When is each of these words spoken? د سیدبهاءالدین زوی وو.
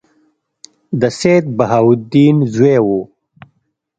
د 0.99 1.01
سیدبهاءالدین 1.19 2.37
زوی 2.53 2.77
وو. 2.87 3.01